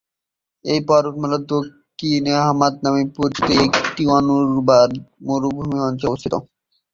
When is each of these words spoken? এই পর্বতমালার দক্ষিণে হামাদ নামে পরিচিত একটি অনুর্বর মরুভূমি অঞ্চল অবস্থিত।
এই 0.65 0.79
পর্বতমালার 0.87 1.43
দক্ষিণে 1.49 2.33
হামাদ 2.43 2.73
নামে 2.83 3.01
পরিচিত 3.17 3.47
একটি 3.67 4.03
অনুর্বর 4.17 4.89
মরুভূমি 5.27 5.77
অঞ্চল 5.87 6.07
অবস্থিত। 6.09 6.33